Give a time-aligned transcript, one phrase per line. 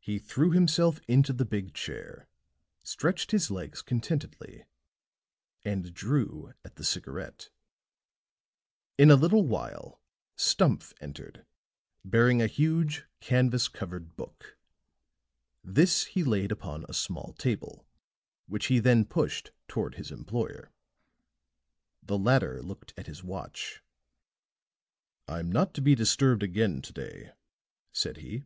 [0.00, 2.28] He threw himself into the big chair,
[2.82, 4.66] stretched his legs contentedly
[5.64, 7.48] and drew at the cigarette.
[8.98, 10.02] In a little while
[10.36, 11.46] Stumph entered,
[12.04, 14.58] bearing a huge canvas covered book;
[15.62, 17.86] this he laid upon a small table,
[18.46, 20.70] which he then pushed toward his employer.
[22.02, 23.80] The latter looked at his watch.
[25.26, 27.32] "I'm not to be disturbed again to day,"
[27.90, 28.44] said he.